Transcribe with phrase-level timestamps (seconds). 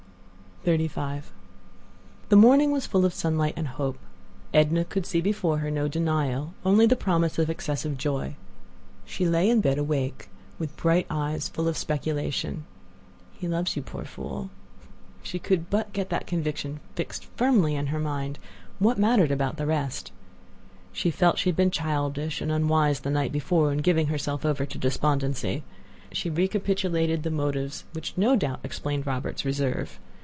[0.63, 1.23] XXXV
[2.29, 3.97] The morning was full of sunlight and hope.
[4.53, 8.35] Edna could see before her no denial—only the promise of excessive joy.
[9.03, 10.29] She lay in bed awake,
[10.59, 12.65] with bright eyes full of speculation.
[13.33, 14.51] "He loves you, poor fool."
[15.21, 17.27] If she could but get that conviction firmly fixed
[17.79, 18.37] in her mind,
[18.77, 20.11] what mattered about the rest?
[20.93, 24.67] She felt she had been childish and unwise the night before in giving herself over
[24.67, 25.63] to despondency.
[26.11, 29.97] She recapitulated the motives which no doubt explained Robert's reserve.